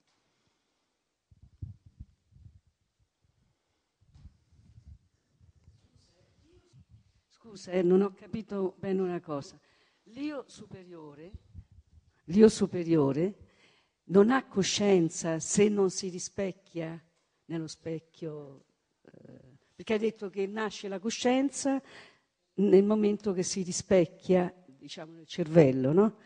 Scusa, 7.48 7.72
eh, 7.72 7.82
non 7.82 8.02
ho 8.02 8.12
capito 8.12 8.76
bene 8.78 9.02
una 9.02 9.22
cosa. 9.22 9.58
L'io 10.12 10.44
superiore, 10.48 11.32
l'io 12.26 12.50
superiore 12.50 13.38
non 14.08 14.32
ha 14.32 14.46
coscienza 14.46 15.40
se 15.40 15.70
non 15.70 15.90
si 15.90 16.10
rispecchia 16.10 17.02
nello 17.46 17.68
specchio, 17.68 18.66
eh, 19.02 19.60
perché 19.74 19.94
hai 19.94 20.00
detto 20.00 20.30
che 20.30 20.46
nasce 20.46 20.90
la 20.90 21.00
coscienza 21.00 21.82
nel 22.56 22.84
momento 22.84 23.32
che 23.32 23.44
si 23.44 23.64
rispecchia, 23.64 24.54
diciamo, 24.66 25.14
nel 25.14 25.26
cervello, 25.26 25.94
no? 25.94 26.18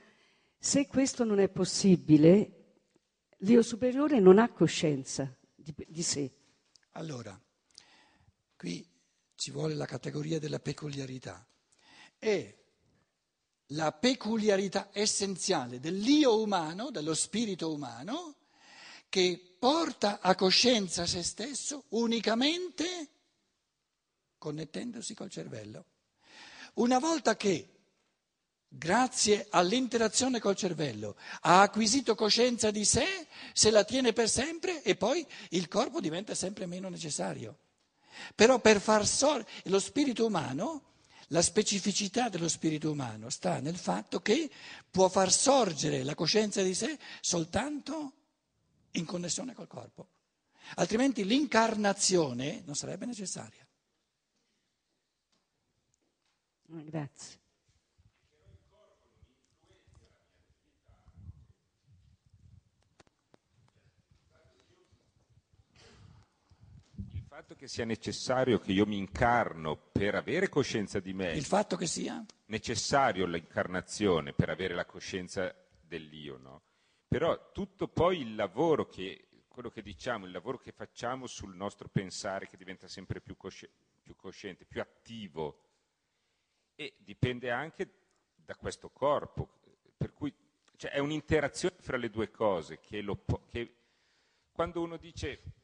Se 0.58 0.88
questo 0.88 1.24
non 1.24 1.38
è 1.38 1.50
possibile, 1.50 2.80
l'io 3.38 3.62
superiore 3.62 4.20
non 4.20 4.40
ha 4.40 4.50
coscienza 4.50 5.32
di, 5.54 5.72
di 5.88 6.02
sé. 6.02 6.32
Allora, 6.94 7.40
qui 8.58 8.91
ci 9.42 9.50
vuole 9.50 9.74
la 9.74 9.88
categoria 9.88 10.38
della 10.38 10.60
peculiarità. 10.60 11.44
È 12.20 12.56
la 13.70 13.92
peculiarità 13.92 14.90
essenziale 14.94 15.80
dell'io 15.80 16.40
umano, 16.40 16.92
dello 16.92 17.16
spirito 17.16 17.74
umano, 17.74 18.36
che 19.10 19.56
porta 19.58 20.20
a 20.22 20.36
coscienza 20.36 21.08
se 21.08 21.24
stesso 21.24 21.86
unicamente 21.90 23.10
connettendosi 24.38 25.16
col 25.16 25.32
cervello. 25.32 25.86
Una 26.76 27.00
volta 27.00 27.36
che, 27.36 27.68
grazie 28.68 29.48
all'interazione 29.50 30.40
col 30.40 30.56
cervello, 30.56 31.18
ha 31.42 31.64
acquisito 31.64 32.14
coscienza 32.14 32.70
di 32.70 32.86
sé, 32.86 33.26
se 33.54 33.72
la 33.72 33.84
tiene 33.86 34.14
per 34.14 34.30
sempre 34.30 34.84
e 34.84 34.96
poi 34.96 35.26
il 35.50 35.68
corpo 35.68 36.00
diventa 36.00 36.36
sempre 36.36 36.68
meno 36.68 36.90
necessario. 36.90 37.58
Però 38.36 38.60
per 38.60 38.80
far 38.82 39.06
sorgere 39.08 39.50
lo 39.66 39.80
spirito 39.80 40.26
umano, 40.26 40.90
la 41.28 41.42
specificità 41.42 42.30
dello 42.30 42.50
spirito 42.50 42.92
umano 42.92 43.30
sta 43.30 43.60
nel 43.60 43.78
fatto 43.78 44.22
che 44.22 44.50
può 44.90 45.08
far 45.10 45.32
sorgere 45.32 46.04
la 46.04 46.16
coscienza 46.16 46.62
di 46.62 46.74
sé 46.74 46.98
soltanto 47.22 48.14
in 48.92 49.06
connessione 49.06 49.54
col 49.54 49.68
corpo. 49.68 50.08
Altrimenti 50.76 51.26
l'incarnazione 51.26 52.62
non 52.66 52.76
sarebbe 52.76 53.06
necessaria. 53.06 53.66
Grazie. 56.66 57.41
Fatto 67.52 67.56
che 67.56 67.68
sia 67.68 67.86
necessario 67.86 68.60
che 68.60 68.72
io 68.72 68.86
mi 68.86 68.98
incarno 68.98 69.76
per 69.76 70.16
avere 70.16 70.48
coscienza 70.48 71.00
di 71.00 71.14
me. 71.14 71.34
Il 71.34 71.44
fatto 71.44 71.76
che 71.76 71.86
sia? 71.86 72.24
Necessario 72.46 73.26
l'incarnazione 73.26 74.34
per 74.34 74.50
avere 74.50 74.74
la 74.74 74.86
coscienza 74.86 75.54
dell'io, 75.82 76.38
no? 76.38 76.62
Però 77.08 77.52
tutto 77.52 77.90
poi 77.90 78.22
il 78.22 78.36
lavoro 78.36 78.88
che, 78.88 79.28
quello 79.50 79.70
che 79.70 79.82
diciamo, 79.82 80.26
il 80.26 80.32
lavoro 80.32 80.60
che 80.60 80.72
facciamo 80.72 81.28
sul 81.28 81.54
nostro 81.56 81.90
pensare 81.90 82.48
che 82.48 82.56
diventa 82.56 82.88
sempre 82.88 83.20
più, 83.20 83.36
cosci- 83.36 83.70
più 84.02 84.16
cosciente, 84.16 84.64
più 84.64 84.80
attivo, 84.80 85.64
e 86.76 86.96
dipende 87.00 87.52
anche 87.52 87.90
da 88.34 88.56
questo 88.56 88.90
corpo, 88.92 89.60
per 89.98 90.14
cui 90.14 90.34
cioè, 90.78 90.92
è 90.92 91.00
un'interazione 91.00 91.76
fra 91.80 91.98
le 91.98 92.10
due 92.10 92.32
cose 92.32 92.80
che, 92.80 93.02
lo, 93.02 93.26
che 93.50 93.76
quando 94.54 94.82
uno 94.82 94.96
dice 94.96 95.60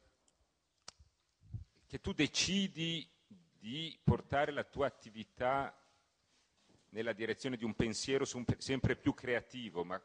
che 1.88 2.00
tu 2.00 2.12
decidi 2.12 3.10
di 3.26 3.98
portare 4.04 4.52
la 4.52 4.62
tua 4.62 4.86
attività 4.86 5.74
nella 6.90 7.14
direzione 7.14 7.56
di 7.56 7.64
un 7.64 7.74
pensiero 7.74 8.26
sempre 8.26 8.94
più 8.94 9.14
creativo, 9.14 9.84
ma 9.84 10.00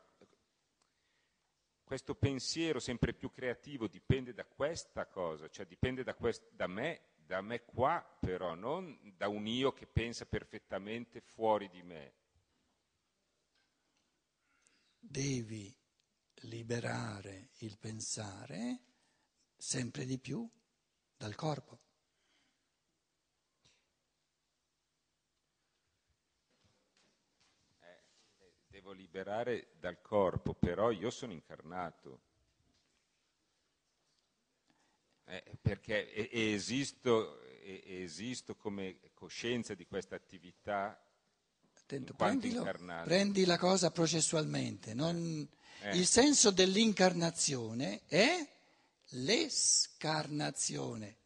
questo 1.84 2.16
pensiero 2.16 2.80
sempre 2.80 3.14
più 3.14 3.30
creativo 3.30 3.88
dipende 3.88 4.34
da 4.34 4.46
questa 4.46 5.06
cosa, 5.08 5.50
cioè 5.50 5.66
dipende 5.66 6.04
da, 6.04 6.16
quest- 6.16 6.50
da 6.54 6.68
me, 6.68 7.02
da 7.16 7.42
me 7.42 7.66
qua 7.66 8.02
però, 8.20 8.56
non 8.56 8.98
da 9.18 9.28
un 9.28 9.46
io 9.46 9.74
che 9.74 9.86
pensa 9.86 10.26
perfettamente 10.26 11.20
fuori 11.20 11.70
di 11.70 11.84
me. 11.84 12.14
Devi 14.98 15.76
liberare 16.44 17.50
il 17.58 17.78
pensare 17.78 18.80
sempre 19.58 20.06
di 20.06 20.18
più 20.18 20.50
dal 21.24 21.36
corpo. 21.36 21.80
Eh, 27.80 28.04
devo 28.68 28.92
liberare 28.92 29.70
dal 29.80 30.02
corpo, 30.02 30.54
però 30.54 30.92
io 30.92 31.10
sono 31.10 31.32
incarnato. 31.32 32.20
Eh, 35.24 35.58
perché 35.62 36.12
esisto, 36.30 37.42
esisto, 37.62 38.58
come 38.58 39.00
coscienza 39.14 39.74
di 39.76 39.86
questa 39.86 40.16
attività. 40.16 41.02
Attento, 41.76 42.14
prendilo, 42.16 42.70
prendi 43.06 43.46
la 43.46 43.58
cosa 43.58 43.92
processualmente. 43.92 44.94
Non, 44.94 45.48
eh. 45.84 45.98
Il 45.98 46.06
senso 46.06 46.52
dell'incarnazione 46.52 48.02
è 48.08 48.53
l'escarnazione. 49.14 51.18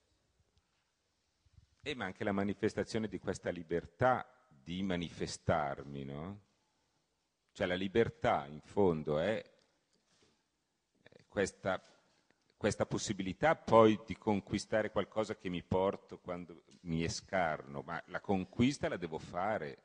E 1.81 1.95
ma 1.95 2.05
anche 2.05 2.23
la 2.23 2.31
manifestazione 2.31 3.07
di 3.07 3.19
questa 3.19 3.49
libertà 3.49 4.25
di 4.49 4.83
manifestarmi, 4.83 6.03
no? 6.03 6.41
Cioè 7.53 7.67
la 7.67 7.75
libertà 7.75 8.45
in 8.45 8.59
fondo 8.61 9.19
è 9.19 9.43
questa, 11.27 11.81
questa 12.57 12.85
possibilità 12.85 13.55
poi 13.55 13.99
di 14.05 14.17
conquistare 14.17 14.91
qualcosa 14.91 15.35
che 15.35 15.49
mi 15.49 15.63
porto 15.63 16.19
quando 16.19 16.63
mi 16.81 17.03
escarno, 17.03 17.81
ma 17.81 18.01
la 18.07 18.19
conquista 18.19 18.89
la 18.89 18.97
devo 18.97 19.17
fare. 19.17 19.83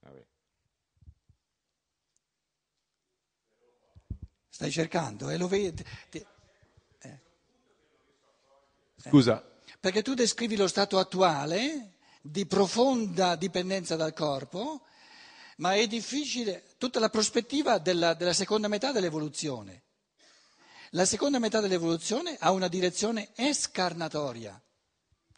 Vabbè. 0.00 0.26
Stai 4.48 4.70
cercando 4.70 5.28
e 5.28 5.34
eh? 5.34 5.38
lo 5.38 5.46
vedi. 5.46 5.84
Scusa. 8.98 9.44
Perché 9.80 10.02
tu 10.02 10.14
descrivi 10.14 10.56
lo 10.56 10.66
stato 10.66 10.98
attuale 10.98 11.94
di 12.20 12.46
profonda 12.46 13.36
dipendenza 13.36 13.96
dal 13.96 14.12
corpo, 14.12 14.82
ma 15.58 15.74
è 15.74 15.86
difficile 15.86 16.74
tutta 16.78 16.98
la 16.98 17.08
prospettiva 17.08 17.78
della, 17.78 18.14
della 18.14 18.32
seconda 18.32 18.68
metà 18.68 18.92
dell'evoluzione. 18.92 19.84
La 20.92 21.04
seconda 21.04 21.38
metà 21.38 21.60
dell'evoluzione 21.60 22.36
ha 22.38 22.50
una 22.50 22.68
direzione 22.68 23.30
escarnatoria. 23.34 24.60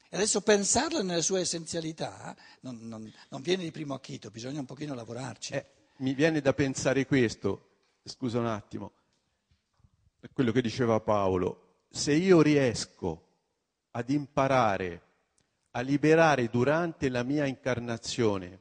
E 0.08 0.16
adesso 0.16 0.40
pensarla 0.40 1.02
nella 1.02 1.22
sua 1.22 1.40
essenzialità 1.40 2.36
non, 2.60 2.78
non, 2.82 3.12
non 3.28 3.42
viene 3.42 3.62
di 3.62 3.70
primo 3.70 3.94
acchito, 3.94 4.30
bisogna 4.30 4.60
un 4.60 4.66
pochino 4.66 4.94
lavorarci. 4.94 5.52
Eh, 5.52 5.66
mi 5.98 6.14
viene 6.14 6.40
da 6.40 6.52
pensare 6.52 7.06
questo, 7.06 7.68
scusa 8.04 8.38
un 8.38 8.46
attimo, 8.46 8.92
quello 10.32 10.50
che 10.50 10.62
diceva 10.62 11.00
Paolo, 11.00 11.84
se 11.90 12.12
io 12.12 12.42
riesco 12.42 13.29
ad 13.92 14.10
imparare 14.10 15.02
a 15.72 15.80
liberare 15.80 16.48
durante 16.48 17.08
la 17.08 17.22
mia 17.22 17.46
incarnazione 17.46 18.60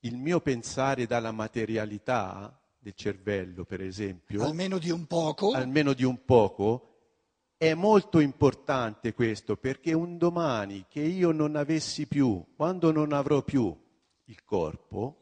il 0.00 0.16
mio 0.16 0.40
pensare 0.40 1.06
dalla 1.06 1.32
materialità 1.32 2.58
del 2.78 2.94
cervello, 2.94 3.64
per 3.64 3.82
esempio, 3.82 4.42
almeno 4.42 4.78
di 4.78 4.90
un 4.90 5.06
poco, 5.06 5.52
almeno 5.52 5.92
di 5.92 6.04
un 6.04 6.24
poco. 6.24 6.86
È 7.58 7.74
molto 7.74 8.20
importante 8.20 9.12
questo 9.12 9.56
perché 9.56 9.92
un 9.92 10.16
domani 10.16 10.86
che 10.88 11.00
io 11.00 11.30
non 11.30 11.56
avessi 11.56 12.06
più, 12.06 12.42
quando 12.56 12.90
non 12.90 13.12
avrò 13.12 13.42
più 13.42 13.76
il 14.24 14.44
corpo, 14.44 15.16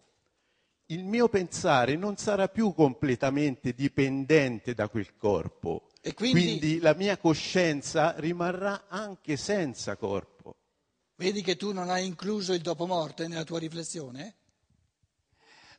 il 0.87 1.05
mio 1.05 1.29
pensare 1.29 1.97
non 1.97 2.17
sarà 2.17 2.47
più 2.47 2.73
completamente 2.75 3.73
dipendente 3.73 4.73
da 4.73 4.89
quel 4.89 5.17
corpo. 5.17 5.88
Quindi, 6.15 6.41
quindi 6.41 6.79
la 6.81 6.95
mia 6.95 7.17
coscienza 7.17 8.15
rimarrà 8.19 8.87
anche 8.89 9.37
senza 9.37 9.97
corpo. 9.97 10.57
Vedi 11.17 11.43
che 11.43 11.57
tu 11.57 11.73
non 11.73 11.91
hai 11.91 12.07
incluso 12.07 12.53
il 12.53 12.61
dopo 12.61 12.87
morte 12.87 13.27
nella 13.27 13.45
tua 13.45 13.59
riflessione? 13.59 14.37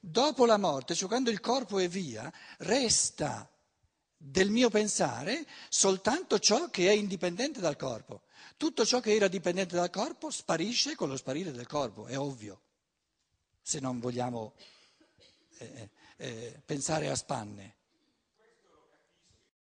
Dopo 0.02 0.46
la 0.46 0.58
morte, 0.58 0.96
cioè 0.96 1.08
quando 1.08 1.30
il 1.30 1.40
corpo 1.40 1.80
è 1.80 1.88
via, 1.88 2.32
resta 2.60 3.50
del 4.18 4.50
mio 4.50 4.70
pensare 4.70 5.46
soltanto 5.70 6.40
ciò 6.40 6.70
che 6.70 6.90
è 6.90 6.92
indipendente 6.92 7.62
dal 7.62 7.78
corpo. 7.78 8.24
Tutto 8.58 8.86
ciò 8.86 9.00
che 9.00 9.16
era 9.16 9.30
dipendente 9.30 9.76
dal 9.76 9.90
corpo 9.90 10.30
sparisce 10.30 10.96
con 10.96 11.08
lo 11.08 11.16
sparire 11.16 11.52
del 11.52 11.68
corpo, 11.68 12.08
è 12.08 12.18
ovvio, 12.18 12.62
se 13.62 13.80
non 13.80 14.00
vogliamo 14.00 14.54
eh, 15.60 15.90
eh, 16.18 16.62
pensare 16.66 17.10
a 17.10 17.16
spanne. 17.16 17.76